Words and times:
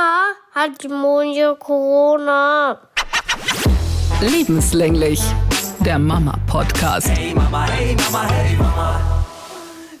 Mama, 0.00 0.34
hat 0.54 0.82
die 0.82 0.88
Monja 0.88 1.54
Corona? 1.56 2.78
Lebenslänglich, 4.22 5.20
der 5.80 5.98
Mama-Podcast. 5.98 7.10
Hey 7.10 7.34
Mama, 7.34 7.66
hey 7.66 7.94
Mama, 8.10 8.30
hey 8.30 8.56
Mama. 8.56 9.24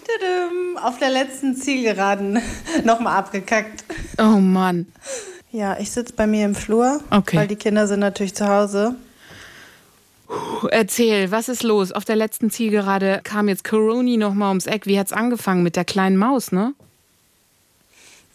Tudum, 0.06 0.78
Auf 0.82 0.98
der 0.98 1.10
letzten 1.10 1.54
Zielgeraden 1.54 2.40
nochmal 2.84 3.18
abgekackt. 3.18 3.84
Oh 4.18 4.38
Mann. 4.40 4.86
Ja, 5.50 5.78
ich 5.78 5.90
sitze 5.90 6.14
bei 6.14 6.26
mir 6.26 6.46
im 6.46 6.54
Flur, 6.54 7.00
Okay. 7.10 7.36
weil 7.36 7.48
die 7.48 7.56
Kinder 7.56 7.86
sind 7.86 8.00
natürlich 8.00 8.34
zu 8.34 8.48
Hause. 8.48 8.94
Erzähl, 10.70 11.30
was 11.30 11.50
ist 11.50 11.62
los? 11.62 11.92
Auf 11.92 12.06
der 12.06 12.16
letzten 12.16 12.50
Zielgerade 12.50 13.20
kam 13.22 13.48
jetzt 13.48 13.64
Coroni 13.64 14.16
noch 14.16 14.32
mal 14.32 14.48
ums 14.48 14.64
Eck. 14.66 14.86
Wie 14.86 14.98
hat's 14.98 15.12
angefangen 15.12 15.62
mit 15.62 15.76
der 15.76 15.84
kleinen 15.84 16.16
Maus, 16.16 16.52
ne? 16.52 16.72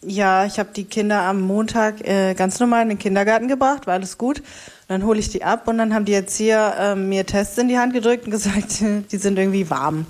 Ja, 0.02 0.44
ich 0.44 0.58
habe 0.58 0.68
die 0.74 0.84
Kinder 0.84 1.22
am 1.22 1.40
Montag 1.40 2.06
äh, 2.06 2.34
ganz 2.34 2.60
normal 2.60 2.82
in 2.82 2.90
den 2.90 2.98
Kindergarten 2.98 3.48
gebracht, 3.48 3.86
war 3.86 3.94
alles 3.94 4.18
gut. 4.18 4.38
Und 4.38 4.44
dann 4.88 5.04
hole 5.04 5.18
ich 5.18 5.30
die 5.30 5.42
ab 5.42 5.66
und 5.68 5.78
dann 5.78 5.94
haben 5.94 6.04
die 6.04 6.12
Erzieher 6.12 6.76
äh, 6.78 6.94
mir 6.94 7.26
Tests 7.26 7.58
in 7.58 7.68
die 7.68 7.78
Hand 7.78 7.92
gedrückt 7.92 8.26
und 8.26 8.30
gesagt, 8.32 8.80
die 8.80 9.16
sind 9.16 9.38
irgendwie 9.38 9.68
warm 9.70 10.06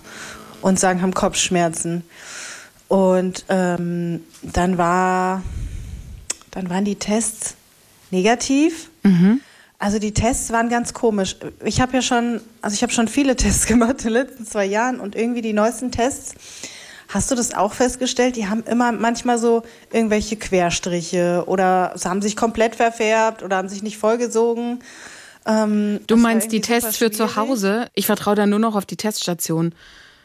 und 0.60 0.79
sagen, 0.79 1.02
haben 1.02 1.15
Kopfschmerzen. 1.15 2.02
Und 2.88 3.45
ähm, 3.48 4.20
dann 4.43 4.79
war, 4.79 5.43
dann 6.51 6.68
waren 6.71 6.84
die 6.84 6.96
Tests 6.96 7.55
negativ. 8.10 8.91
Also 9.79 9.98
die 9.98 10.12
Tests 10.12 10.51
waren 10.52 10.68
ganz 10.68 10.95
komisch. 10.95 11.37
Ich 11.65 11.80
habe 11.80 11.93
ja 11.95 12.02
schon, 12.02 12.41
also 12.62 12.74
ich 12.74 12.82
habe 12.82 12.93
schon 12.93 13.09
viele 13.09 13.37
Tests 13.37 13.66
gemacht 13.66 13.98
in 13.98 14.05
den 14.05 14.12
letzten 14.12 14.46
zwei 14.46 14.65
Jahren 14.65 15.01
und 15.01 15.15
irgendwie 15.15 15.43
die 15.43 15.52
neuesten 15.52 15.91
Tests. 15.91 16.34
Hast 17.09 17.30
du 17.30 17.34
das 17.34 17.55
auch 17.55 17.73
festgestellt? 17.73 18.37
Die 18.37 18.48
haben 18.48 18.65
immer 18.65 18.92
manchmal 18.92 19.38
so 19.38 19.62
irgendwelche 19.92 20.37
Querstriche 20.37 21.45
oder 21.46 21.92
sie 21.95 22.09
haben 22.09 22.23
sich 22.23 22.37
komplett 22.37 22.74
verfärbt 22.74 23.42
oder 23.42 23.56
haben 23.56 23.69
sich 23.69 23.82
nicht 23.82 23.98
vollgesogen. 23.98 24.80
Ähm, 25.46 26.01
Du 26.07 26.16
meinst 26.16 26.51
die 26.52 26.60
Tests 26.60 26.96
für 26.96 27.10
zu. 27.10 27.37
Hause? 27.37 27.87
Ich 27.95 28.07
vertraue 28.07 28.34
da 28.34 28.46
nur 28.46 28.59
noch 28.59 28.74
auf 28.74 28.87
die 28.87 28.96
Teststation. 28.96 29.74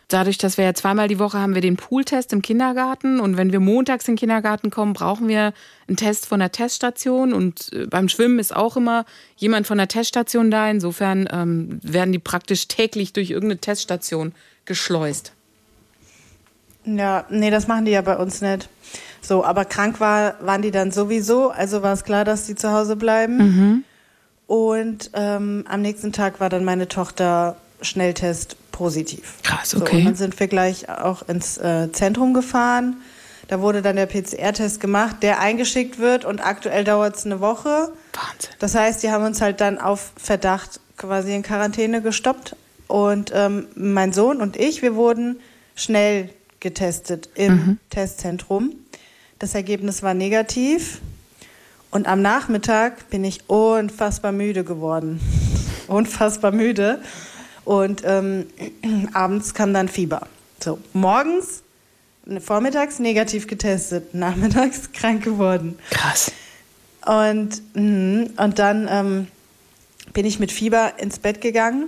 Dadurch, 0.08 0.38
dass 0.38 0.58
wir 0.58 0.66
ja 0.66 0.74
zweimal 0.74 1.08
die 1.08 1.20
Woche 1.20 1.40
haben 1.40 1.56
wir 1.56 1.62
den 1.62 1.78
Pooltest 1.78 2.34
im 2.34 2.42
Kindergarten 2.42 3.22
und 3.22 3.38
wenn 3.38 3.54
wir 3.54 3.62
montags 3.62 4.08
in 4.09 4.16
den 4.16 4.20
Kindergarten 4.20 4.70
kommen, 4.70 4.92
brauchen 4.92 5.30
wir 5.30 5.54
einen 5.88 5.96
Test 5.96 6.26
von 6.26 6.42
der 6.42 6.52
Teststation 6.52 7.32
und 7.32 7.72
äh, 7.72 7.86
beim 7.86 8.09
Schwimmen 8.09 8.40
ist 8.40 8.54
auch 8.54 8.76
immer 8.76 9.06
jemand 9.38 9.68
von 9.68 9.78
der 9.78 9.88
Teststation 9.88 10.52
da. 10.52 10.70
Insofern 10.70 11.30
ähm, 11.32 11.80
werden 11.82 12.12
die 12.12 12.20
praktisch 12.20 12.68
täglich 12.68 13.14
durch 13.14 13.30
irgendeine 13.30 13.62
Teststation 13.62 14.34
geschleust. 14.66 15.34
Ja, 16.86 17.26
nee, 17.30 17.50
das 17.50 17.68
machen 17.68 17.86
die 17.86 17.92
ja 17.92 18.02
bei 18.02 18.18
uns 18.18 18.42
nicht. 18.42 18.70
So, 19.22 19.46
aber 19.46 19.66
krank 19.66 20.00
war, 20.00 20.36
waren 20.42 20.62
die 20.62 20.72
dann 20.72 20.92
sowieso, 20.92 21.52
also 21.52 21.84
war 21.84 21.94
es 21.94 22.04
klar, 22.04 22.26
dass 22.26 22.46
die 22.46 22.56
zu 22.56 22.72
Hause 22.72 22.96
bleiben. 22.96 23.38
Mhm. 23.38 23.84
Und 24.48 25.12
ähm, 25.14 25.64
am 25.70 25.82
nächsten 25.82 26.12
Tag 26.12 26.40
war 26.40 26.50
dann 26.50 26.66
meine 26.66 26.88
Tochter 26.88 27.56
Schnelltest 27.82 28.58
positiv. 28.72 29.36
Krass, 29.44 29.72
So, 29.72 29.78
und 29.78 29.84
okay. 29.84 30.04
dann 30.04 30.16
sind 30.16 30.40
wir 30.40 30.48
gleich 30.48 30.90
auch 30.90 31.28
ins 31.28 31.58
äh, 31.58 31.92
Zentrum 31.92 32.34
gefahren. 32.34 32.98
Da 33.48 33.59
wurde 33.59 33.82
dann 33.82 33.96
der 33.96 34.06
PCR-Test 34.06 34.80
gemacht, 34.80 35.18
der 35.22 35.40
eingeschickt 35.40 36.00
wird 36.00 36.26
und 36.26 36.40
aktuell 36.40 36.84
dauert 36.84 37.18
es 37.18 37.26
eine 37.26 37.42
Woche. 37.42 37.92
Wahnsinn. 38.14 38.52
Das 38.59 38.76
heißt, 38.76 39.04
die 39.04 39.12
haben 39.12 39.26
uns 39.26 39.42
halt 39.42 39.62
dann 39.62 39.78
auf 39.78 40.14
Verdacht 40.16 40.80
quasi 40.98 41.36
in 41.36 41.44
Quarantäne 41.44 42.02
gestoppt. 42.02 42.56
Und 42.88 43.32
ähm, 43.34 43.68
mein 43.76 44.14
Sohn 44.14 44.42
und 44.42 44.58
ich, 44.58 44.82
wir 44.82 44.96
wurden 44.96 45.40
schnell 45.76 46.30
getestet 46.62 47.30
im 47.36 47.78
Testzentrum. 47.90 48.73
Das 49.40 49.54
Ergebnis 49.56 50.02
war 50.04 50.14
negativ. 50.14 51.02
Und 51.90 52.08
am 52.08 52.22
Nachmittag 52.22 53.09
bin 53.09 53.26
ich 53.26 53.50
unfassbar 53.50 54.31
müde 54.31 54.64
geworden. 54.64 55.20
unfassbar 55.88 56.52
müde. 56.52 57.02
Und 57.66 58.03
ähm, 58.06 58.45
abends 59.13 59.53
kam 59.53 59.74
dann 59.74 59.90
Fieber. 59.90 60.28
So, 60.59 60.80
morgens, 60.94 61.63
vormittags 62.40 63.00
negativ 63.00 63.47
getestet, 63.47 64.13
nachmittags 64.13 64.91
krank 64.94 65.24
geworden. 65.24 65.78
Krass. 65.90 66.31
Und, 67.06 67.62
mh, 67.74 68.30
und 68.38 68.59
dann 68.59 68.88
ähm, 68.90 69.28
bin 70.13 70.25
ich 70.25 70.40
mit 70.40 70.52
Fieber 70.52 70.94
ins 71.00 71.19
Bett 71.19 71.41
gegangen, 71.41 71.88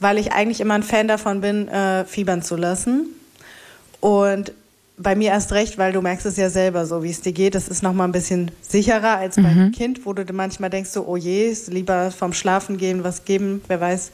weil 0.00 0.18
ich 0.18 0.32
eigentlich 0.32 0.60
immer 0.60 0.74
ein 0.74 0.82
Fan 0.82 1.08
davon 1.08 1.40
bin, 1.40 1.68
äh, 1.68 2.04
fiebern 2.06 2.42
zu 2.42 2.56
lassen. 2.56 3.08
Und 4.04 4.52
bei 4.98 5.16
mir 5.16 5.30
erst 5.30 5.52
recht, 5.52 5.78
weil 5.78 5.94
du 5.94 6.02
merkst 6.02 6.26
es 6.26 6.36
ja 6.36 6.50
selber 6.50 6.84
so, 6.84 7.02
wie 7.02 7.10
es 7.10 7.22
dir 7.22 7.32
geht. 7.32 7.54
Das 7.54 7.68
ist 7.68 7.82
noch 7.82 7.94
mal 7.94 8.04
ein 8.04 8.12
bisschen 8.12 8.50
sicherer 8.60 9.16
als 9.16 9.36
beim 9.36 9.72
Kind, 9.72 10.04
wo 10.04 10.12
du 10.12 10.26
dir 10.26 10.34
manchmal 10.34 10.68
denkst, 10.68 10.90
so, 10.90 11.06
oh 11.06 11.16
je, 11.16 11.48
ist 11.48 11.72
lieber 11.72 12.10
vom 12.10 12.34
Schlafen 12.34 12.76
gehen 12.76 13.02
was 13.02 13.24
geben, 13.24 13.62
wer 13.66 13.80
weiß, 13.80 14.12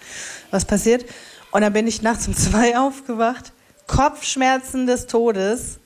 was 0.53 0.65
passiert. 0.65 1.07
Und 1.51 1.63
dann 1.63 1.73
bin 1.73 1.89
ich 1.89 2.03
nachts 2.03 2.29
um 2.29 2.37
zwei 2.37 2.79
aufgewacht, 2.79 3.51
Kopfschmerzen 3.89 4.87
des 4.87 5.09
Todes. 5.09 5.81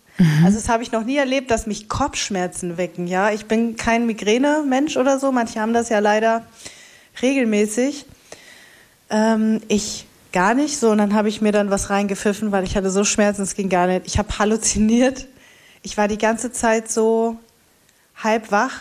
Also 0.44 0.59
das 0.59 0.69
habe 0.69 0.82
ich 0.82 0.92
noch 0.92 1.06
nie 1.06 1.16
erlebt, 1.16 1.50
dass 1.50 1.66
mich 1.66 1.88
Kopfschmerzen 1.88 2.76
wecken. 2.76 3.06
Ja, 3.06 3.31
ich 3.31 3.47
bin 3.47 3.76
kein 3.76 4.04
Migräne-Mensch 4.04 4.98
oder 4.98 5.19
so. 5.19 5.32
Manche 5.32 5.60
haben 5.60 5.72
das 5.72 5.88
ja 5.88 6.00
leider 6.00 6.44
regelmäßig. 7.22 8.04
Ähm, 9.09 9.62
ich 9.69 10.04
gar 10.34 10.53
nicht 10.55 10.78
so. 10.78 10.91
Und 10.91 10.99
dann 10.99 11.15
habe 11.15 11.28
ich 11.31 11.41
mir 11.41 11.53
dann 11.53 11.71
was 11.71 11.89
reingepfiffen, 11.89 12.53
weil 12.53 12.65
ich 12.65 12.77
hatte 12.77 12.91
so 12.91 13.05
Schmerzen, 13.05 13.43
es 13.43 13.55
ging 13.55 13.71
gar 13.71 13.87
nicht. 13.87 14.03
Ich 14.06 14.19
habe 14.19 14.39
halluziniert. 14.39 15.27
Ich 15.83 15.97
war 15.97 16.09
die 16.09 16.19
ganze 16.19 16.53
Zeit 16.53 16.91
so 16.91 17.39
halb 18.22 18.50
wach 18.50 18.81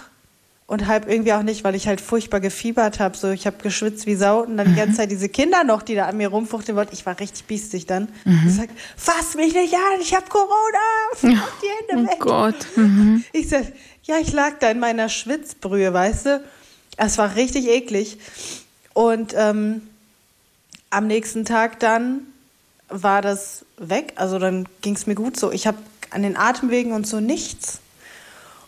und 0.66 0.88
halb 0.88 1.08
irgendwie 1.08 1.34
auch 1.34 1.44
nicht, 1.44 1.64
weil 1.64 1.76
ich 1.76 1.88
halt 1.88 2.02
furchtbar 2.02 2.40
gefiebert 2.40 3.00
habe. 3.00 3.16
So, 3.16 3.30
ich 3.30 3.46
habe 3.46 3.58
geschwitzt 3.62 4.06
wie 4.08 4.16
Sau 4.16 4.42
und 4.42 4.58
dann 4.58 4.70
die 4.70 4.76
ganze 4.76 4.98
Zeit 4.98 5.12
diese 5.12 5.30
Kinder 5.30 5.64
noch, 5.64 5.84
die 5.84 5.96
da 5.96 6.08
an 6.08 6.18
mir 6.18 6.30
rumfuchteln 6.30 6.76
wollten. 6.76 6.94
Ich 6.94 7.06
war 7.06 7.20
richtig 7.20 7.46
biestig 7.46 7.86
dann. 7.86 8.08
Ich 8.48 8.56
sag, 8.56 8.70
fass 8.98 9.36
mich 9.36 9.54
nicht 9.54 9.74
an, 9.74 10.02
ich 10.02 10.16
habe 10.16 10.26
Corona. 10.30 10.80
Mach 11.22 11.52
die 11.62 11.94
Hände 11.94 12.08
Oh 12.08 12.12
weg. 12.12 12.20
Gott. 12.20 12.56
Mhm. 12.76 13.24
Ich 13.34 13.50
sag, 13.50 13.66
ja, 14.04 14.16
ich 14.20 14.34
lag 14.34 14.54
da 14.60 14.72
in 14.72 14.80
meiner 14.80 15.10
Schwitzbrühe, 15.10 15.94
weißt 15.94 16.26
du? 16.26 16.44
Es 16.98 17.18
war 17.18 17.36
richtig 17.36 17.68
eklig. 17.68 18.18
Und 18.94 19.34
ähm, 19.38 19.82
am 20.94 21.08
nächsten 21.08 21.46
Tag 21.46 21.80
dann 21.80 22.22
war 22.90 23.22
das 23.22 23.66
weg. 23.78 24.14
Also 24.16 24.40
dann 24.40 24.68
ging 24.82 24.96
es 24.96 25.08
mir 25.08 25.16
gut 25.16 25.38
so. 25.38 25.52
Ich 25.52 25.68
habe 25.68 25.78
an 26.12 26.22
den 26.22 26.38
Atemwegen 26.38 26.92
und 26.94 27.08
so 27.08 27.20
nichts. 27.20 27.80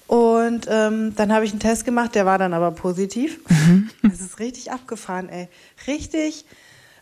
Und 0.07 0.67
ähm, 0.69 1.15
dann 1.15 1.33
habe 1.33 1.45
ich 1.45 1.51
einen 1.51 1.59
Test 1.59 1.85
gemacht, 1.85 2.13
der 2.15 2.25
war 2.25 2.37
dann 2.37 2.53
aber 2.53 2.71
positiv. 2.71 3.39
Das 4.03 4.21
ist 4.21 4.39
richtig 4.39 4.71
abgefahren, 4.71 5.29
ey. 5.29 5.47
Richtig, 5.87 6.45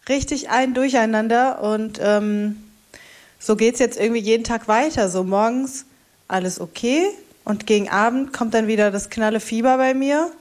richtig 0.07 0.49
ein 0.49 0.73
Durcheinander. 0.73 1.61
Und 1.61 1.99
ähm, 2.01 2.63
so 3.39 3.57
geht's 3.57 3.79
jetzt 3.79 3.99
irgendwie 3.99 4.21
jeden 4.21 4.45
Tag 4.45 4.67
weiter. 4.69 5.09
So 5.09 5.23
morgens 5.23 5.85
alles 6.27 6.61
okay 6.61 7.09
und 7.45 7.67
gegen 7.67 7.89
Abend 7.89 8.31
kommt 8.31 8.53
dann 8.53 8.67
wieder 8.67 8.89
das 8.91 9.09
knalle 9.09 9.39
Fieber 9.39 9.77
bei 9.77 9.93
mir. 9.93 10.31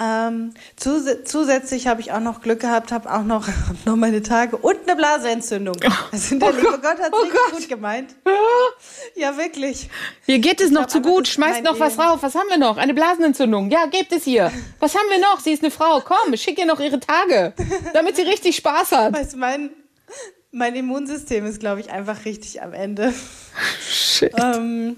Ähm, 0.00 0.54
zus 0.76 1.04
zusätzlich 1.24 1.86
habe 1.86 2.00
ich 2.00 2.10
auch 2.12 2.20
noch 2.20 2.40
Glück 2.40 2.60
gehabt, 2.60 2.90
habe 2.92 3.12
auch 3.12 3.22
noch, 3.22 3.46
hab 3.68 3.86
noch 3.86 3.96
meine 3.96 4.22
Tage 4.22 4.56
und 4.56 4.76
eine 4.86 4.96
Blasenentzündung. 4.96 5.76
Also 6.10 6.38
der 6.38 6.52
liebe 6.52 6.78
Gott 6.80 6.98
hat 6.98 7.00
es 7.00 7.12
oh 7.12 7.26
Gott. 7.30 7.52
gut 7.58 7.68
gemeint. 7.68 8.14
Ja, 9.16 9.36
wirklich. 9.36 9.88
Hier 10.26 10.38
geht 10.40 10.60
es 10.60 10.68
Ich 10.68 10.72
noch 10.72 10.86
zu 10.86 11.00
gut. 11.00 11.28
Schmeißt 11.28 11.62
noch 11.62 11.78
was 11.78 11.96
Leben. 11.96 12.08
rauf. 12.08 12.22
Was 12.22 12.34
haben 12.34 12.48
wir 12.48 12.58
noch? 12.58 12.76
Eine 12.76 12.94
Blasenentzündung. 12.94 13.70
Ja, 13.70 13.86
gebt 13.86 14.12
es 14.12 14.24
hier. 14.24 14.50
Was 14.80 14.94
haben 14.94 15.08
wir 15.08 15.18
noch? 15.18 15.40
Sie 15.40 15.52
ist 15.52 15.62
eine 15.62 15.70
Frau. 15.70 16.00
Komm, 16.00 16.36
schick 16.36 16.58
ihr 16.58 16.66
noch 16.66 16.80
ihre 16.80 16.98
Tage, 17.00 17.52
damit 17.92 18.16
sie 18.16 18.22
richtig 18.22 18.56
Spaß 18.56 18.92
hat. 18.92 19.12
Weißt 19.14 19.34
du, 19.34 19.36
mein, 19.38 19.70
mein 20.50 20.74
Immunsystem 20.74 21.46
ist, 21.46 21.60
glaube 21.60 21.80
ich, 21.80 21.90
einfach 21.90 22.24
richtig 22.24 22.60
am 22.62 22.72
Ende. 22.72 23.14
Shit. 23.88 24.32
Ähm, 24.36 24.96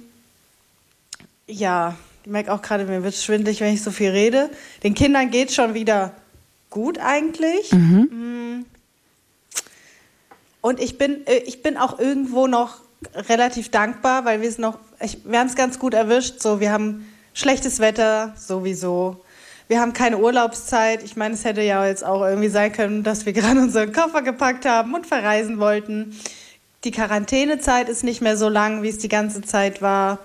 ja, 1.47 1.97
ich 2.25 2.31
merke 2.31 2.53
auch 2.53 2.62
gerade, 2.62 2.84
mir 2.84 3.03
wird 3.03 3.15
schwindelig, 3.15 3.60
wenn 3.60 3.72
ich 3.72 3.83
so 3.83 3.91
viel 3.91 4.10
rede. 4.10 4.51
Den 4.83 4.95
Kindern 4.95 5.31
geht 5.31 5.53
schon 5.53 5.75
wieder 5.75 6.13
gut 6.71 6.98
eigentlich. 6.98 7.72
Mm. 7.72 8.65
Und 10.60 10.81
ich 10.81 10.98
bin, 10.98 11.25
äh, 11.27 11.37
ich 11.47 11.63
bin 11.63 11.77
auch 11.77 11.98
irgendwo 11.98 12.48
noch 12.48 12.81
relativ 13.15 13.71
dankbar, 13.71 14.25
weil 14.25 14.41
wir 14.41 14.48
es 14.48 14.59
noch, 14.59 14.78
ich, 15.01 15.19
wir 15.25 15.39
haben 15.39 15.47
es 15.47 15.54
ganz 15.54 15.78
gut 15.78 15.95
erwischt. 15.95 16.41
So, 16.41 16.59
wir 16.59 16.72
haben 16.72 17.07
schlechtes 17.34 17.78
Wetter 17.78 18.34
sowieso. 18.37 19.22
Wir 19.69 19.81
haben 19.81 19.93
keine 19.93 20.19
Urlaubszeit. 20.19 21.03
Ich 21.04 21.16
meine, 21.16 21.34
es 21.34 21.45
hätte 21.45 21.63
ja 21.63 21.87
jetzt 21.87 22.04
auch 22.04 22.25
irgendwie 22.25 22.48
sein 22.48 22.72
können, 22.72 23.03
dass 23.04 23.27
wir 23.27 23.33
gerade 23.34 23.60
unseren 23.60 23.93
Koffer 23.93 24.22
gepackt 24.22 24.65
haben 24.65 24.95
und 24.95 25.07
verreisen 25.07 25.59
wollten. 25.60 26.19
Die 26.84 26.91
Quarantänezeit 26.91 27.89
ist 27.89 28.04
nicht 28.04 28.21
mehr 28.21 28.37
so 28.37 28.48
lang, 28.48 28.83
wie 28.83 28.89
es 28.89 28.98
die 28.98 29.09
ganze 29.09 29.43
Zeit 29.43 29.83
war. 29.83 30.19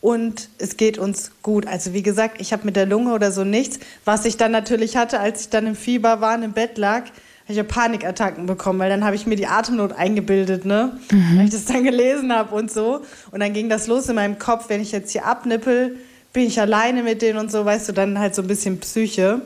Und 0.00 0.48
es 0.58 0.76
geht 0.76 0.98
uns 0.98 1.30
gut. 1.42 1.66
Also 1.66 1.92
wie 1.92 2.02
gesagt, 2.02 2.40
ich 2.40 2.52
habe 2.52 2.64
mit 2.64 2.76
der 2.76 2.86
Lunge 2.86 3.12
oder 3.12 3.32
so 3.32 3.44
nichts. 3.44 3.78
Was 4.04 4.24
ich 4.24 4.36
dann 4.36 4.50
natürlich 4.50 4.96
hatte, 4.96 5.20
als 5.20 5.42
ich 5.42 5.48
dann 5.50 5.66
im 5.66 5.76
Fieber 5.76 6.20
war 6.20 6.36
und 6.36 6.42
im 6.42 6.52
Bett 6.52 6.78
lag, 6.78 7.02
habe 7.02 7.12
ich 7.48 7.56
ja 7.56 7.64
Panikattacken 7.64 8.46
bekommen, 8.46 8.78
weil 8.78 8.88
dann 8.88 9.04
habe 9.04 9.16
ich 9.16 9.26
mir 9.26 9.36
die 9.36 9.46
Atemnot 9.46 9.92
eingebildet, 9.92 10.64
ne? 10.64 10.98
Weil 11.10 11.44
ich 11.44 11.50
das 11.50 11.66
dann 11.66 11.84
gelesen 11.84 12.32
habe 12.32 12.54
und 12.54 12.70
so. 12.70 13.02
Und 13.30 13.40
dann 13.40 13.52
ging 13.52 13.68
das 13.68 13.88
los 13.88 14.08
in 14.08 14.14
meinem 14.14 14.38
Kopf, 14.38 14.68
wenn 14.68 14.80
ich 14.80 14.92
jetzt 14.92 15.10
hier 15.10 15.26
abnippel, 15.26 15.96
bin 16.32 16.44
ich 16.44 16.60
alleine 16.60 17.02
mit 17.02 17.22
denen 17.22 17.38
und 17.38 17.50
so, 17.50 17.64
weißt 17.64 17.88
du, 17.88 17.92
dann 17.92 18.18
halt 18.18 18.34
so 18.34 18.42
ein 18.42 18.48
bisschen 18.48 18.78
Psyche. 18.78 19.42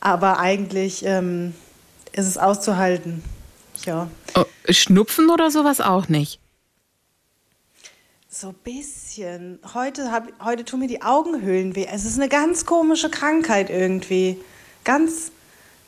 Aber 0.00 0.40
eigentlich 0.40 1.04
ähm, 1.04 1.54
ist 2.12 2.26
es 2.26 2.38
auszuhalten. 2.38 3.22
Ja. 3.84 4.08
Oh, 4.34 4.44
Schnupfen 4.68 5.30
oder 5.30 5.50
sowas 5.50 5.80
auch 5.80 6.08
nicht? 6.08 6.40
So 8.34 8.48
ein 8.48 8.54
bisschen. 8.64 9.58
Heute, 9.74 10.10
hab, 10.10 10.26
heute 10.42 10.64
tun 10.64 10.80
mir 10.80 10.88
die 10.88 11.02
Augenhöhlen 11.02 11.76
weh. 11.76 11.86
Es 11.92 12.06
ist 12.06 12.18
eine 12.18 12.30
ganz 12.30 12.64
komische 12.64 13.10
Krankheit 13.10 13.68
irgendwie. 13.68 14.38
Ganz, 14.84 15.32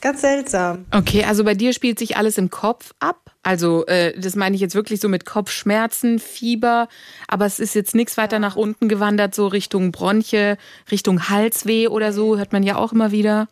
ganz 0.02 0.20
seltsam. 0.20 0.84
Okay, 0.90 1.24
also 1.24 1.42
bei 1.42 1.54
dir 1.54 1.72
spielt 1.72 1.98
sich 1.98 2.18
alles 2.18 2.36
im 2.36 2.50
Kopf 2.50 2.92
ab. 2.98 3.32
Also 3.42 3.86
äh, 3.86 4.12
das 4.20 4.36
meine 4.36 4.54
ich 4.56 4.60
jetzt 4.60 4.74
wirklich 4.74 5.00
so 5.00 5.08
mit 5.08 5.24
Kopfschmerzen, 5.24 6.18
Fieber, 6.18 6.88
aber 7.28 7.46
es 7.46 7.60
ist 7.60 7.74
jetzt 7.74 7.94
nichts 7.94 8.18
weiter 8.18 8.38
nach 8.38 8.56
unten 8.56 8.90
gewandert, 8.90 9.34
so 9.34 9.46
Richtung 9.46 9.90
Bronche, 9.90 10.58
Richtung 10.90 11.30
Halsweh 11.30 11.88
oder 11.88 12.12
so, 12.12 12.36
hört 12.36 12.52
man 12.52 12.62
ja 12.62 12.76
auch 12.76 12.92
immer 12.92 13.10
wieder. 13.10 13.48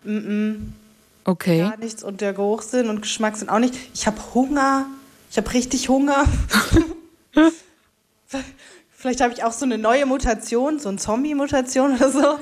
Okay. 1.24 1.60
Gar 1.60 1.78
nichts 1.78 2.04
und 2.04 2.20
der 2.20 2.34
Geruchssinn 2.34 2.90
und 2.90 3.00
Geschmackssinn 3.00 3.48
auch 3.48 3.58
nicht. 3.58 3.74
Ich 3.94 4.06
habe 4.06 4.18
Hunger. 4.34 4.84
Ich 5.30 5.38
habe 5.38 5.50
richtig 5.54 5.88
Hunger. 5.88 6.26
Vielleicht 9.02 9.20
habe 9.20 9.34
ich 9.34 9.42
auch 9.42 9.50
so 9.50 9.64
eine 9.64 9.78
neue 9.78 10.06
Mutation, 10.06 10.78
so 10.78 10.88
eine 10.88 10.96
Zombie-Mutation 10.96 11.96
oder 11.96 12.12
so. 12.12 12.38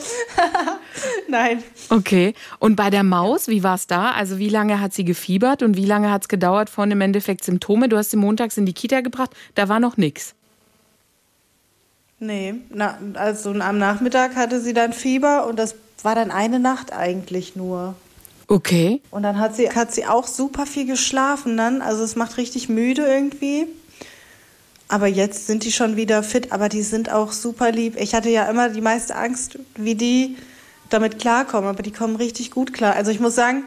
Nein. 1.29 1.62
Okay. 1.89 2.35
Und 2.59 2.77
bei 2.77 2.91
der 2.91 3.03
Maus, 3.03 3.49
wie 3.49 3.62
war 3.62 3.77
es 3.77 3.87
da? 3.87 4.11
Also 4.11 4.37
wie 4.37 4.51
lange 4.51 4.79
hat 4.79 4.93
sie 4.93 5.07
gefiebert 5.07 5.62
und 5.62 5.79
wie 5.79 5.87
lange 5.87 6.11
hat 6.12 6.21
es 6.21 6.29
gedauert 6.29 6.69
von 6.69 6.91
im 6.91 7.01
Endeffekt 7.01 7.45
Symptome? 7.45 7.89
Du 7.89 7.97
hast 7.97 8.11
sie 8.11 8.19
montags 8.19 8.59
in 8.59 8.67
die 8.67 8.75
Kita 8.75 9.01
gebracht, 9.01 9.31
da 9.55 9.71
war 9.71 9.81
noch 9.81 9.97
nichts. 9.97 10.35
Nee, 12.19 12.57
na, 12.69 12.99
also 13.15 13.53
am 13.53 13.79
Nachmittag 13.79 14.37
hatte 14.37 14.61
sie 14.61 14.75
dann 14.75 14.93
Fieber 14.93 15.47
und 15.47 15.59
das 15.59 15.77
war 16.03 16.15
dann 16.15 16.31
eine 16.31 16.61
Nacht 16.61 16.93
eigentlich 16.93 17.57
nur. 17.57 17.95
Okay. 18.49 19.01
Und 19.11 19.23
dann 19.23 19.39
hat 19.39 19.57
sie, 19.57 19.71
hat 19.71 19.95
sie 19.95 20.05
auch 20.05 20.27
super 20.27 20.67
viel 20.67 20.85
geschlafen 20.85 21.57
dann. 21.57 21.81
Also 21.81 22.05
es 22.05 22.17
macht 22.17 22.37
richtig 22.37 22.69
müde 22.69 23.07
irgendwie. 23.07 23.67
Aber 24.90 25.06
jetzt 25.06 25.46
sind 25.46 25.62
die 25.62 25.70
schon 25.70 25.94
wieder 25.94 26.25
fit, 26.25 26.50
aber 26.50 26.69
die 26.69 26.82
sind 26.82 27.12
auch 27.12 27.31
super 27.31 27.70
lieb. 27.70 27.94
Ich 27.96 28.12
hatte 28.12 28.28
ja 28.28 28.50
immer 28.50 28.70
die 28.70 28.81
meiste 28.81 29.14
Angst, 29.14 29.56
wie 29.76 29.94
die 29.94 30.37
damit 30.88 31.20
klarkommen, 31.20 31.70
aber 31.70 31.84
die 31.84 31.92
kommen 31.92 32.16
richtig 32.16 32.50
gut 32.50 32.72
klar. 32.72 32.96
Also 32.96 33.12
ich 33.12 33.20
muss 33.20 33.37
sagen, 33.37 33.62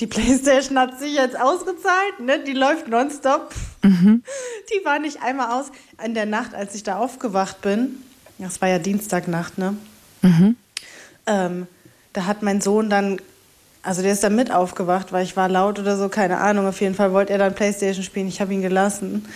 die 0.00 0.06
Playstation 0.08 0.78
hat 0.78 0.98
sich 0.98 1.12
jetzt 1.12 1.38
ausgezahlt, 1.38 2.20
ne? 2.20 2.42
Die 2.42 2.54
läuft 2.54 2.88
nonstop. 2.88 3.54
Die 3.84 4.84
war 4.84 4.98
nicht 4.98 5.22
einmal 5.22 5.60
aus. 5.60 5.66
In 6.02 6.14
der 6.14 6.24
Nacht, 6.24 6.54
als 6.54 6.74
ich 6.74 6.82
da 6.82 6.96
aufgewacht 6.96 7.60
bin, 7.60 7.96
das 8.38 8.62
war 8.62 8.68
ja 8.68 8.78
Dienstagnacht, 8.78 9.58
ne? 9.58 9.76
Ähm, 11.26 11.66
da 12.14 12.24
hat 12.24 12.42
mein 12.42 12.62
Sohn 12.62 12.88
dann, 12.88 13.20
also 13.82 14.00
der 14.00 14.12
ist 14.12 14.24
dann 14.24 14.36
mit 14.36 14.50
aufgewacht, 14.50 15.12
weil 15.12 15.24
ich 15.24 15.36
war 15.36 15.50
laut 15.50 15.78
oder 15.78 15.98
so, 15.98 16.08
keine 16.08 16.38
Ahnung. 16.38 16.66
Auf 16.66 16.80
jeden 16.80 16.94
Fall 16.94 17.12
wollte 17.12 17.34
er 17.34 17.38
dann 17.38 17.54
Playstation 17.54 18.04
spielen. 18.04 18.28
Ich 18.28 18.40
habe 18.40 18.54
ihn 18.54 18.62
gelassen. 18.62 19.26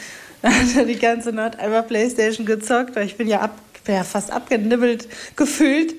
Er 0.76 0.84
die 0.84 0.98
ganze 0.98 1.32
Nacht 1.32 1.58
einmal 1.58 1.82
Playstation 1.82 2.46
gezockt, 2.46 2.94
weil 2.96 3.06
ich 3.06 3.16
bin 3.16 3.28
ja, 3.28 3.40
ab, 3.40 3.58
bin 3.84 3.94
ja 3.94 4.04
fast 4.04 4.30
abgenibbelt 4.30 5.08
gefühlt. 5.36 5.94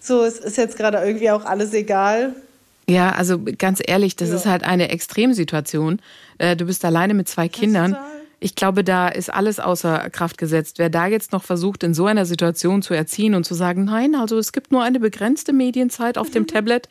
So, 0.00 0.22
es 0.24 0.38
ist 0.38 0.56
jetzt 0.56 0.76
gerade 0.76 0.98
irgendwie 0.98 1.30
auch 1.30 1.44
alles 1.44 1.72
egal. 1.72 2.34
Ja, 2.88 3.10
also 3.12 3.40
ganz 3.58 3.80
ehrlich, 3.84 4.14
das 4.16 4.28
Ja. 4.28 4.36
ist 4.36 4.46
halt 4.46 4.62
eine 4.64 4.90
Extremsituation. 4.90 6.00
Äh, 6.38 6.56
Du 6.56 6.66
bist 6.66 6.84
alleine 6.84 7.14
mit 7.14 7.28
zwei 7.28 7.48
Kindern. 7.48 7.96
Ich 8.38 8.54
glaube, 8.54 8.84
da 8.84 9.08
ist 9.08 9.32
alles 9.32 9.58
außer 9.58 10.10
Kraft 10.10 10.36
gesetzt. 10.38 10.78
Wer 10.78 10.90
da 10.90 11.06
jetzt 11.06 11.32
noch 11.32 11.42
versucht, 11.42 11.82
in 11.82 11.94
so 11.94 12.04
einer 12.06 12.26
Situation 12.26 12.82
zu 12.82 12.92
erziehen 12.94 13.34
und 13.34 13.44
zu 13.44 13.54
sagen, 13.54 13.84
nein, 13.84 14.14
also 14.14 14.38
es 14.38 14.52
gibt 14.52 14.70
nur 14.72 14.82
eine 14.82 15.00
begrenzte 15.00 15.52
Medienzeit 15.52 16.18
auf 16.18 16.30
dem 16.30 16.46
Tablet, 16.52 16.88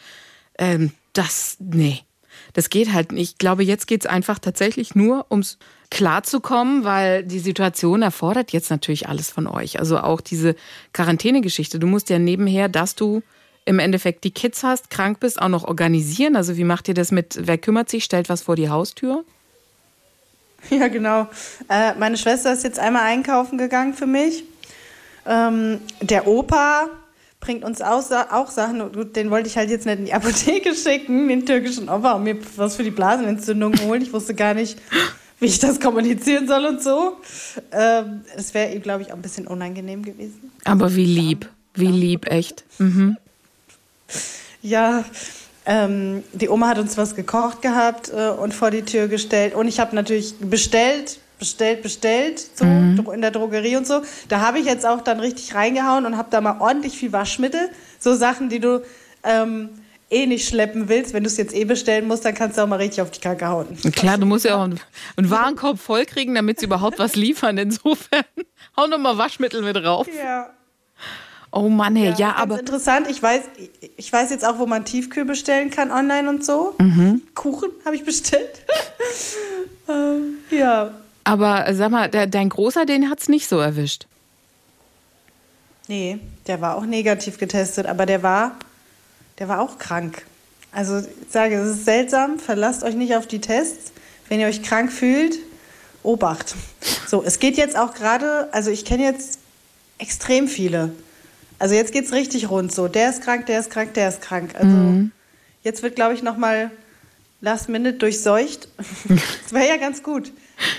ähm, 0.58 0.92
das, 1.14 1.58
nee, 1.60 2.00
das 2.54 2.70
geht 2.70 2.94
halt 2.94 3.12
nicht. 3.12 3.32
Ich 3.32 3.38
glaube, 3.38 3.64
jetzt 3.64 3.88
geht's 3.88 4.06
einfach 4.06 4.40
tatsächlich 4.40 4.96
nur 4.96 5.26
ums 5.30 5.58
klarzukommen, 5.90 6.84
weil 6.84 7.24
die 7.24 7.40
Situation 7.40 8.02
erfordert 8.02 8.52
jetzt 8.52 8.70
natürlich 8.70 9.08
alles 9.08 9.30
von 9.30 9.48
euch. 9.48 9.80
Also 9.80 10.00
auch 10.00 10.22
diese 10.22 10.56
Quarantänegeschichte. 10.94 11.80
Du 11.80 11.88
musst 11.88 12.10
ja 12.10 12.20
nebenher, 12.20 12.70
dass 12.70 12.96
du 12.96 13.22
im 13.66 13.80
Endeffekt 13.80 14.24
die 14.24 14.32
Kids 14.32 14.64
hast, 14.64 14.90
krank 14.90 15.20
bist, 15.20 15.42
auch 15.42 15.48
noch 15.48 15.64
organisieren. 15.64 16.36
Also 16.36 16.58
wie 16.58 16.64
macht 16.64 16.88
ihr 16.88 16.94
das 16.94 17.12
mit, 17.12 17.40
wer 17.42 17.58
kümmert 17.58 17.90
sich, 17.90 18.04
stellt 18.04 18.30
was 18.30 18.44
vor 18.44 18.56
die 18.56 18.70
Haustür? 18.70 19.24
Ja, 20.72 20.88
genau. 20.88 21.28
Äh, 21.70 21.94
meine 22.00 22.18
Schwester 22.18 22.52
ist 22.52 22.64
jetzt 22.64 22.80
einmal 22.80 23.04
einkaufen 23.04 23.60
gegangen 23.60 23.94
für 23.94 24.08
mich. 24.08 24.46
Ähm, 25.28 25.80
der 26.02 26.26
Opa 26.26 26.88
bringt 27.46 27.64
uns 27.64 27.80
auch, 27.82 28.04
auch 28.32 28.50
Sachen. 28.50 28.92
gut, 28.92 29.16
Den 29.16 29.30
wollte 29.30 29.48
ich 29.48 29.56
halt 29.56 29.70
jetzt 29.70 29.86
nicht 29.86 30.00
in 30.00 30.06
die 30.06 30.14
Apotheke 30.14 30.74
schicken, 30.76 31.28
den 31.28 31.46
türkischen 31.46 31.88
Opa, 31.90 32.14
und 32.14 32.24
mir 32.24 32.38
was 32.56 32.76
für 32.76 32.84
die 32.84 32.92
Blasenentzündung 32.92 33.80
holen. 33.82 34.02
Ich 34.02 34.12
wusste 34.12 34.34
gar 34.34 34.56
nicht, 34.56 34.78
wie 35.40 35.46
ich 35.46 35.60
das 35.60 35.80
kommunizieren 35.80 36.48
soll 36.48 36.66
und 36.66 36.82
so. 36.82 37.18
Ähm, 37.72 38.22
Es 38.36 38.54
wäre 38.56 38.74
ihm, 38.74 38.82
glaube 38.82 39.04
ich, 39.04 39.12
auch 39.12 39.16
ein 39.16 39.22
bisschen 39.22 39.46
unangenehm 39.46 40.04
gewesen. 40.04 40.52
Aber 40.64 40.96
wie 40.96 41.06
lieb, 41.06 41.48
wie 41.76 41.88
lieb, 41.88 42.26
echt. 42.32 42.64
Mhm. 42.80 43.18
Ja, 44.64 45.06
ähm, 45.68 46.24
die 46.34 46.50
Oma 46.50 46.70
hat 46.70 46.80
uns 46.80 46.98
was 46.98 47.16
gekocht 47.16 47.62
gehabt 47.62 48.12
äh, 48.12 48.30
und 48.30 48.54
vor 48.56 48.72
die 48.72 48.82
Tür 48.82 49.08
gestellt. 49.08 49.54
Und 49.54 49.68
ich 49.68 49.80
habe 49.80 49.96
natürlich 49.96 50.34
bestellt, 50.40 51.20
bestellt, 51.40 51.82
bestellt, 51.84 52.40
so 52.56 52.66
dro- 52.66 53.12
in 53.14 53.22
der 53.22 53.32
Drogerie 53.32 53.76
und 53.78 53.86
so. 53.88 54.02
Da 54.30 54.40
habe 54.40 54.60
ich 54.60 54.66
jetzt 54.66 54.86
auch 54.86 55.02
dann 55.02 55.20
richtig 55.20 55.54
reingehauen 55.56 56.06
und 56.06 56.18
habe 56.18 56.30
da 56.32 56.42
mal 56.42 56.58
ordentlich 56.60 56.98
viel 56.98 57.12
Waschmittel. 57.12 57.70
So 58.00 58.16
Sachen, 58.16 58.50
die 58.50 58.60
du 58.60 58.82
ähm, 59.24 59.70
eh 60.10 60.26
nicht 60.28 60.48
schleppen 60.48 60.88
willst. 60.88 61.14
Wenn 61.14 61.24
du 61.24 61.28
es 61.28 61.38
jetzt 61.38 61.54
eh 61.56 61.66
bestellen 61.66 62.08
musst, 62.08 62.24
dann 62.26 62.34
kannst 62.36 62.58
du 62.58 62.62
auch 62.62 62.68
mal 62.68 62.78
richtig 62.78 63.02
auf 63.02 63.12
die 63.12 63.20
Kacke 63.20 63.48
hauen. 63.48 63.76
Klar, 63.94 64.18
du 64.18 64.26
musst 64.26 64.46
ja 64.46 64.56
auch 64.58 64.64
einen, 64.64 64.80
einen 65.18 65.30
Warenkorb 65.30 65.80
vollkriegen, 65.80 66.36
damit 66.36 66.60
sie 66.60 66.66
überhaupt 66.68 67.00
was 67.00 67.16
liefern. 67.16 67.58
Insofern 67.58 68.24
hau 68.78 68.88
noch 68.88 68.98
mal 69.00 69.18
Waschmittel 69.18 69.62
mit 69.62 69.76
drauf. 69.76 70.08
Ja. 70.16 70.52
Oh 71.52 71.70
Mann, 71.70 71.96
hey, 71.96 72.14
ja, 72.18 72.32
ganz 72.32 72.40
aber 72.40 72.60
interessant. 72.60 73.08
Ich 73.10 73.24
weiß, 73.24 73.42
ich 73.96 74.12
weiß 74.12 74.30
jetzt 74.30 74.46
auch, 74.46 74.60
wo 74.60 74.66
man 74.66 74.84
Tiefkühl 74.84 75.24
bestellen 75.24 75.70
kann 75.70 75.90
online 75.90 76.30
und 76.30 76.44
so. 76.44 76.76
Kuchen 77.34 77.70
habe 77.86 77.96
ich 77.96 78.04
bestellt. 78.04 78.50
ähm, 79.90 80.38
ja. 80.52 80.92
Aber 81.26 81.66
sag 81.74 81.92
mal, 81.92 82.10
der, 82.10 82.28
dein 82.28 82.50
Großer, 82.50 82.86
den 82.86 83.10
hat's 83.10 83.28
nicht 83.28 83.50
so 83.50 83.60
erwischt. 83.60 84.08
Nee, 85.88 86.20
der 86.48 86.62
war 86.62 86.78
auch 86.78 86.86
negativ 86.86 87.38
getestet, 87.38 87.86
aber 87.86 88.06
der 88.06 88.24
war, 88.24 88.54
der 89.40 89.50
war 89.50 89.62
auch 89.62 89.78
krank. 89.78 90.26
Also 90.72 91.00
ich 91.00 91.32
sage, 91.32 91.56
es 91.56 91.78
ist 91.78 91.86
seltsam, 91.86 92.40
verlasst 92.40 92.84
euch 92.84 92.96
nicht 92.96 93.16
auf 93.16 93.28
die 93.28 93.42
Tests. 93.42 93.92
Wenn 94.30 94.40
ihr 94.40 94.48
euch 94.48 94.64
krank 94.64 94.92
fühlt, 94.92 95.38
Obacht. 96.04 96.56
So, 97.08 97.24
es 97.24 97.40
geht 97.40 97.58
jetzt 97.58 97.78
auch 97.78 97.94
gerade, 97.94 98.50
also 98.52 98.70
ich 98.70 98.86
kenne 98.86 99.04
jetzt 99.04 99.40
extrem 99.98 100.48
viele. 100.48 100.92
Also 101.58 101.74
jetzt 101.74 101.94
geht's 101.94 102.12
richtig 102.12 102.50
rund 102.50 102.72
so. 102.72 102.88
Der 102.88 103.10
ist 103.10 103.22
krank, 103.22 103.46
der 103.48 103.60
ist 103.60 103.72
krank, 103.72 103.94
der 103.94 104.10
ist 104.10 104.22
krank. 104.22 104.54
Also 104.56 105.10
jetzt 105.64 105.82
wird, 105.82 105.96
glaube 105.96 106.14
ich, 106.14 106.22
nochmal 106.22 106.72
last 107.42 107.70
minute 107.70 107.98
durchseucht. 107.98 108.68
Das 109.08 109.54
wäre 109.54 109.68
ja 109.68 109.78
ganz 109.78 110.04
gut, 110.04 110.32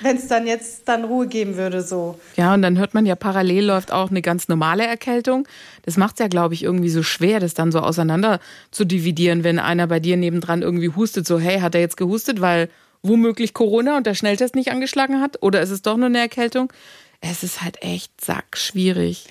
wenn 0.03 0.17
es 0.17 0.27
dann 0.29 0.47
jetzt 0.47 0.89
dann 0.89 1.05
Ruhe 1.05 1.27
geben 1.27 1.57
würde 1.57 1.83
so. 1.83 2.19
Ja, 2.37 2.55
und 2.55 2.63
dann 2.63 2.79
hört 2.79 2.95
man 2.95 3.07
ja, 3.07 3.15
parallel 3.15 3.65
läuft 3.65 3.93
auch 3.93 4.11
eine 4.11 4.23
ganz 4.23 4.49
normale 4.49 4.87
Erkältung. 4.87 5.47
Das 5.85 5.97
macht's 5.97 6.21
ja, 6.21 6.29
glaube 6.29 6.55
ich, 6.55 6.63
irgendwie 6.63 6.89
so 6.89 7.03
schwer, 7.03 7.41
das 7.41 7.55
dann 7.55 7.73
so 7.73 7.81
auseinander 7.81 8.41
zu 8.71 8.85
dividieren, 8.85 9.45
wenn 9.45 9.59
einer 9.59 9.87
bei 9.87 10.01
dir 10.01 10.17
nebendran 10.17 10.63
irgendwie 10.63 10.91
hustet, 10.91 11.27
so, 11.27 11.39
hey, 11.39 11.61
hat 11.61 11.75
er 11.75 11.81
jetzt 11.81 11.97
gehustet, 11.97 12.41
weil 12.41 12.69
womöglich 13.03 13.55
Corona 13.55 13.97
und 13.97 14.07
der 14.07 14.15
Schnelltest 14.15 14.55
nicht 14.55 14.71
angeschlagen 14.71 15.21
hat? 15.21 15.43
Oder 15.43 15.63
ist 15.63 15.71
es 15.71 15.83
doch 15.83 15.97
nur 15.97 16.07
eine 16.07 16.19
Erkältung? 16.19 16.73
Es 17.21 17.43
ist 17.43 17.63
halt 17.63 17.83
echt 17.83 18.25
sackschwierig. 18.25 19.27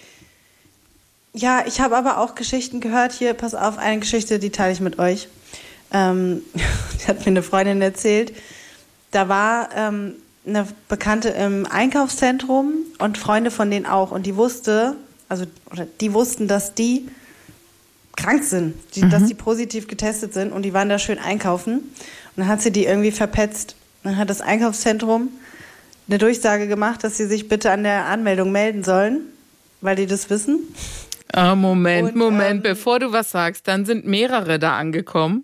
Ja, 1.33 1.65
ich 1.67 1.81
habe 1.81 1.97
aber 1.97 2.19
auch 2.19 2.35
Geschichten 2.35 2.79
gehört. 2.79 3.11
Hier, 3.11 3.33
pass 3.33 3.55
auf, 3.55 3.77
eine 3.77 3.99
Geschichte, 3.99 4.39
die 4.39 4.51
teile 4.51 4.71
ich 4.71 4.79
mit 4.79 4.99
euch. 4.99 5.27
Ähm, 5.91 6.41
die 6.53 7.07
hat 7.07 7.19
mir 7.19 7.27
eine 7.27 7.43
Freundin 7.43 7.81
erzählt. 7.81 8.33
Da 9.11 9.27
war 9.29 9.69
ähm, 9.75 10.13
eine 10.45 10.67
Bekannte 10.87 11.29
im 11.29 11.65
Einkaufszentrum 11.65 12.73
und 12.99 13.17
Freunde 13.17 13.51
von 13.51 13.69
denen 13.71 13.85
auch. 13.85 14.11
Und 14.11 14.25
die 14.25 14.35
wusste, 14.35 14.95
also 15.29 15.45
oder 15.71 15.87
die 15.99 16.13
wussten, 16.13 16.47
dass 16.47 16.73
die 16.75 17.07
krank 18.15 18.43
sind, 18.43 18.75
die, 18.95 19.09
dass 19.09 19.25
die 19.25 19.33
positiv 19.33 19.87
getestet 19.87 20.33
sind 20.33 20.53
und 20.53 20.63
die 20.63 20.73
waren 20.73 20.89
da 20.89 20.99
schön 20.99 21.19
einkaufen. 21.19 21.79
Und 21.79 21.93
dann 22.37 22.47
hat 22.47 22.61
sie 22.61 22.71
die 22.71 22.85
irgendwie 22.85 23.11
verpetzt. 23.11 23.75
Dann 24.03 24.17
hat 24.17 24.29
das 24.29 24.41
Einkaufszentrum 24.41 25.29
eine 26.07 26.17
Durchsage 26.17 26.67
gemacht, 26.67 27.03
dass 27.03 27.17
sie 27.17 27.25
sich 27.25 27.47
bitte 27.47 27.71
an 27.71 27.83
der 27.83 28.05
Anmeldung 28.05 28.51
melden 28.51 28.83
sollen, 28.83 29.21
weil 29.81 29.95
die 29.95 30.05
das 30.05 30.29
wissen. 30.29 30.59
Ah, 31.33 31.55
Moment, 31.55 32.09
Und, 32.09 32.15
Moment, 32.15 32.57
ähm, 32.57 32.61
bevor 32.61 32.99
du 32.99 33.11
was 33.11 33.31
sagst, 33.31 33.67
dann 33.67 33.85
sind 33.85 34.05
mehrere 34.05 34.59
da 34.59 34.77
angekommen. 34.77 35.43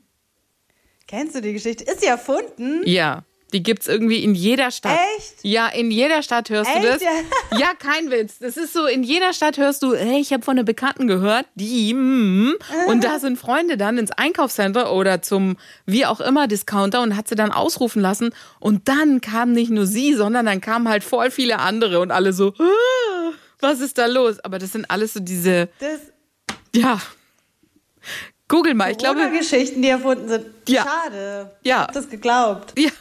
Kennst 1.08 1.36
du 1.36 1.42
die 1.42 1.52
Geschichte? 1.52 1.84
Ist 1.84 2.02
sie 2.02 2.08
erfunden? 2.08 2.84
Ja, 2.86 3.24
Die 3.54 3.64
gibt's 3.64 3.88
irgendwie 3.88 4.24
in 4.24 4.34
jeder 4.34 4.72
Stadt. 4.72 4.98
Echt? 5.18 5.36
Ja, 5.44 5.68
in 5.68 5.92
jeder 5.92 6.24
Stadt 6.24 6.50
hörst 6.50 6.70
du 6.74 6.76
Echt? 6.76 7.02
das. 7.02 7.60
Ja, 7.60 7.74
kein 7.80 8.10
Witz. 8.10 8.40
Das 8.40 8.58
ist 8.58 8.74
so, 8.74 8.86
in 8.86 9.04
jeder 9.04 9.34
Stadt 9.34 9.58
hörst 9.58 9.84
du, 9.84 9.94
hey, 9.94 10.20
ich 10.20 10.32
habe 10.32 10.44
von 10.44 10.58
einer 10.58 10.64
Bekannten 10.64 11.08
gehört, 11.08 11.46
die, 11.56 11.94
mm, 11.94 12.54
und 12.88 13.04
da 13.04 13.20
sind 13.20 13.38
Freunde 13.38 13.78
dann 13.78 13.98
ins 13.98 14.12
Einkaufscenter 14.12 14.94
oder 14.94 15.22
zum 15.22 15.58
wie 15.86 16.06
auch 16.06 16.22
immer 16.22 16.48
Discounter 16.48 17.02
und 17.02 17.18
hat 17.18 17.28
sie 17.28 17.36
dann 17.36 17.52
ausrufen 17.52 18.02
lassen. 18.02 18.34
Und 18.60 18.88
dann 18.88 19.22
kam 19.22 19.52
nicht 19.52 19.72
nur 19.72 19.86
sie, 19.86 20.14
sondern 20.14 20.46
dann 20.46 20.62
kamen 20.62 20.88
halt 20.88 21.04
voll 21.04 21.32
viele 21.32 21.60
andere 21.60 22.00
und 22.00 22.12
alle 22.12 22.34
so, 22.34 22.54
ah, 22.58 23.32
was 23.60 23.80
ist 23.82 23.98
da 23.98 24.06
los? 24.06 24.40
Aber 24.40 24.60
das 24.60 24.72
sind 24.72 24.90
alles 24.90 25.14
so 25.14 25.20
diese, 25.20 25.70
Das 25.80 26.00
ja. 26.74 27.00
Google 28.52 28.74
mal, 28.74 28.92
ich 28.92 28.98
glaube. 28.98 29.30
Geschichten, 29.30 29.82
die 29.82 29.88
erfunden 29.88 30.28
sind. 30.28 30.46
Ja. 30.68 30.84
Schade. 30.84 31.56
Ja. 31.64 31.76
Ich 31.76 31.82
hab 31.84 31.94
das 31.94 32.10
geglaubt. 32.10 32.78
Ja. 32.78 32.92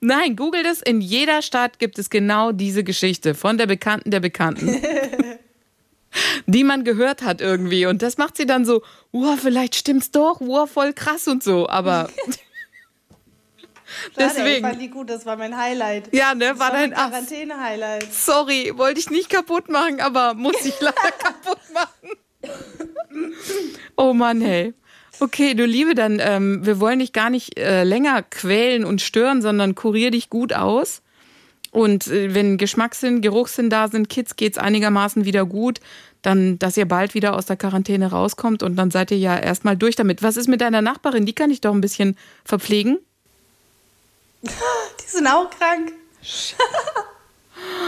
Nein, 0.00 0.36
google 0.36 0.62
das. 0.62 0.80
In 0.80 1.02
jeder 1.02 1.42
Stadt 1.42 1.78
gibt 1.78 1.98
es 1.98 2.08
genau 2.08 2.50
diese 2.52 2.82
Geschichte 2.82 3.34
von 3.34 3.58
der 3.58 3.66
Bekannten 3.66 4.10
der 4.10 4.20
Bekannten. 4.20 4.80
die 6.46 6.64
man 6.64 6.82
gehört 6.84 7.20
hat 7.20 7.42
irgendwie. 7.42 7.84
Und 7.84 8.00
das 8.00 8.16
macht 8.16 8.38
sie 8.38 8.46
dann 8.46 8.64
so, 8.64 8.80
wow, 9.12 9.38
vielleicht 9.38 9.74
stimmt's 9.76 10.10
doch, 10.10 10.40
wow, 10.40 10.68
voll 10.68 10.94
krass 10.94 11.28
und 11.28 11.42
so. 11.42 11.68
Aber 11.68 12.08
Schade, 12.18 12.38
Ich 14.08 14.14
deswegen. 14.16 14.66
fand 14.66 14.80
die 14.80 14.88
gut, 14.88 15.10
das 15.10 15.26
war 15.26 15.36
mein 15.36 15.56
Highlight. 15.56 16.14
Ja, 16.14 16.34
ne, 16.34 16.46
Das 16.50 16.58
war 16.58 16.70
dein 16.70 16.90
mein 16.90 16.98
Ach, 16.98 17.10
Quarantäne-Highlight. 17.10 18.12
Sorry, 18.14 18.72
wollte 18.76 19.00
ich 19.00 19.10
nicht 19.10 19.28
kaputt 19.28 19.68
machen, 19.68 20.00
aber 20.00 20.32
muss 20.34 20.64
ich 20.64 20.74
leider 20.80 21.12
kaputt 21.18 21.58
machen. 21.74 22.16
Oh 23.96 24.12
Mann, 24.12 24.40
hey. 24.40 24.74
Okay, 25.18 25.54
du 25.54 25.66
Liebe, 25.66 25.94
dann, 25.94 26.18
ähm, 26.20 26.64
wir 26.64 26.80
wollen 26.80 27.00
dich 27.00 27.12
gar 27.12 27.28
nicht 27.28 27.58
äh, 27.58 27.84
länger 27.84 28.22
quälen 28.22 28.84
und 28.84 29.02
stören, 29.02 29.42
sondern 29.42 29.74
kurier 29.74 30.10
dich 30.10 30.30
gut 30.30 30.54
aus. 30.54 31.02
Und 31.72 32.06
äh, 32.06 32.34
wenn 32.34 32.56
Geschmackssinn, 32.56 33.20
Geruchssinn 33.20 33.68
da 33.70 33.88
sind, 33.88 34.08
Kids 34.08 34.36
geht's 34.36 34.58
einigermaßen 34.58 35.24
wieder 35.24 35.44
gut, 35.44 35.80
dann, 36.22 36.58
dass 36.58 36.76
ihr 36.76 36.86
bald 36.86 37.14
wieder 37.14 37.34
aus 37.34 37.46
der 37.46 37.56
Quarantäne 37.56 38.10
rauskommt 38.10 38.62
und 38.62 38.76
dann 38.76 38.90
seid 38.90 39.10
ihr 39.10 39.18
ja 39.18 39.38
erstmal 39.38 39.76
durch 39.76 39.96
damit. 39.96 40.22
Was 40.22 40.36
ist 40.36 40.48
mit 40.48 40.60
deiner 40.60 40.82
Nachbarin? 40.82 41.26
Die 41.26 41.34
kann 41.34 41.50
ich 41.50 41.60
doch 41.60 41.74
ein 41.74 41.80
bisschen 41.80 42.16
verpflegen. 42.44 42.98
Die 44.42 45.06
sind 45.06 45.26
auch 45.26 45.50
krank. 45.50 45.92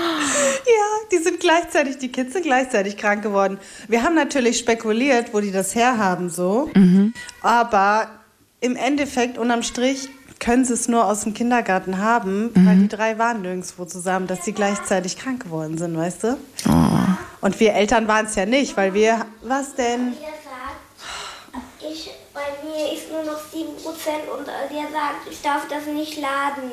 ja, 0.02 1.09
die 1.11 1.18
sind 1.18 1.40
gleichzeitig, 1.40 1.99
die 1.99 2.11
Kids 2.11 2.32
sind 2.32 2.42
gleichzeitig 2.42 2.97
krank 2.97 3.23
geworden. 3.23 3.59
Wir 3.88 4.02
haben 4.02 4.14
natürlich 4.14 4.59
spekuliert, 4.59 5.32
wo 5.32 5.40
die 5.40 5.52
das 5.52 5.75
herhaben, 5.75 6.30
so. 6.30 6.71
Aber 7.42 8.09
im 8.61 8.76
Endeffekt, 8.76 9.38
unterm 9.38 9.62
Strich, 9.62 10.09
können 10.40 10.64
sie 10.64 10.73
es 10.75 10.88
nur 10.88 11.06
aus 11.06 11.23
dem 11.23 11.35
Kindergarten 11.35 11.99
haben, 11.99 12.50
weil 12.54 12.76
die 12.78 12.88
drei 12.88 13.16
waren 13.18 13.42
nirgendwo 13.42 13.85
zusammen, 13.85 14.26
dass 14.26 14.44
sie 14.44 14.52
gleichzeitig 14.52 15.16
krank 15.16 15.44
geworden 15.44 15.78
sind, 15.78 15.97
weißt 15.97 16.25
du? 16.25 16.37
Und 17.40 17.61
wir 17.61 17.75
Eltern 17.75 18.09
waren 18.09 18.26
es 18.26 18.35
ja 18.35 18.44
nicht, 18.44 18.76
weil 18.76 18.92
wir. 18.92 19.25
Was 19.42 19.75
denn? 19.75 20.14
Ich, 21.80 22.11
bei 22.35 22.40
mir 22.64 22.92
ist 22.92 23.11
nur 23.11 23.23
noch 23.23 23.40
7% 23.40 23.56
und 24.37 24.47
der 24.47 24.90
sagt, 24.90 25.28
ich 25.30 25.42
darf 25.42 25.68
das 25.68 25.87
nicht 25.87 26.21
laden. 26.21 26.71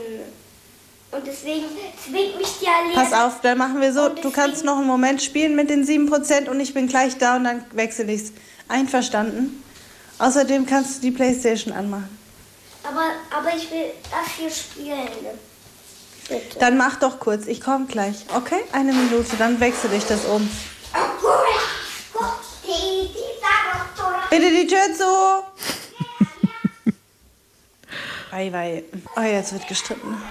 Und 1.12 1.26
deswegen 1.26 1.66
zwingt 2.04 2.38
mich 2.38 2.60
der 2.60 2.88
Lehrer. 2.88 3.04
Pass 3.04 3.14
auf, 3.14 3.42
dann 3.42 3.58
machen 3.58 3.82
wir 3.82 3.92
so, 3.94 4.10
du 4.10 4.30
kannst 4.30 4.64
noch 4.64 4.78
einen 4.78 4.88
Moment 4.88 5.22
spielen 5.22 5.56
mit 5.56 5.70
den 5.70 5.84
7% 5.86 6.48
und 6.50 6.60
ich 6.60 6.74
bin 6.74 6.88
gleich 6.88 7.18
da 7.18 7.36
und 7.38 7.46
dann 7.46 7.66
wechsle 7.72 8.12
ich's. 8.12 8.32
Einverstanden? 8.68 9.64
Außerdem 10.20 10.68
kannst 10.68 10.98
du 10.98 11.02
die 11.02 11.12
Playstation 11.12 11.74
anmachen. 11.74 12.18
Aber, 12.84 13.12
aber 13.36 13.56
ich 13.56 13.72
will 13.72 13.86
das 14.12 14.36
hier 14.38 14.52
spielen. 14.52 15.08
Bitte. 16.28 16.60
Dann 16.60 16.78
mach 16.78 16.98
doch 16.98 17.20
kurz, 17.20 17.48
ich 17.48 17.60
komme 17.60 17.88
gleich. 17.88 18.26
Okay? 18.36 18.64
Eine 18.72 18.94
Minute, 18.94 19.36
dann 19.38 19.60
wechsle 19.60 19.96
ich 19.96 20.06
das 20.06 20.26
um. 20.26 20.48
Bitte 24.30 24.52
die 24.52 24.68
Tür 24.68 24.96
zu! 24.96 25.04
Wei, 28.32 28.54
wei. 28.54 28.84
Oh, 29.16 29.22
jetzt 29.22 29.54
wird 29.54 29.68
gestritten. 29.68 30.22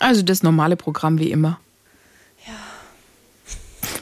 Also 0.00 0.22
das 0.22 0.42
normale 0.42 0.76
Programm 0.76 1.18
wie 1.18 1.30
immer. 1.30 1.60
Ja. 2.46 2.54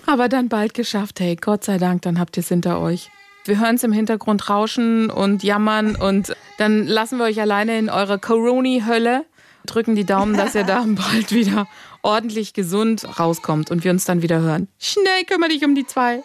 Aber 0.07 0.29
dann 0.29 0.49
bald 0.49 0.75
geschafft, 0.75 1.21
hey, 1.21 1.37
Gott 1.37 1.65
sei 1.65 1.79
Dank, 1.79 2.03
dann 2.03 2.19
habt 2.19 2.37
ihr 2.37 2.43
es 2.43 2.49
hinter 2.49 2.81
euch. 2.81 3.11
Wir 3.45 3.61
hören 3.61 3.77
es 3.77 3.83
im 3.85 3.93
Hintergrund 3.93 4.49
rauschen 4.49 5.11
und 5.11 5.43
jammern 5.43 5.97
und 5.97 6.35
dann 6.57 6.87
lassen 6.87 7.19
wir 7.19 7.27
euch 7.27 7.41
alleine 7.41 7.79
in 7.79 7.91
eurer 7.91 8.19
Corona-Hölle. 8.19 9.27
Drücken 9.67 9.95
die 9.97 10.05
Daumen, 10.05 10.37
dass 10.37 10.55
ihr 10.55 10.65
da 10.65 10.85
bald 10.87 11.33
wieder 11.33 11.67
ordentlich 12.03 12.55
gesund 12.55 13.19
rauskommt 13.19 13.71
und 13.71 13.85
wir 13.85 13.91
uns 13.91 14.05
dann 14.05 14.23
wieder 14.23 14.41
hören. 14.41 14.69
Schnell 14.79 15.25
kümmere 15.27 15.51
dich 15.51 15.65
um 15.65 15.75
die 15.75 15.87
zwei. 15.87 16.23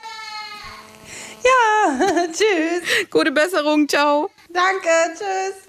Ja, 1.44 2.00
tschüss. 2.28 3.10
Gute 3.10 3.32
Besserung, 3.32 3.88
ciao. 3.88 4.30
Danke, 4.50 4.90
tschüss. 5.14 5.56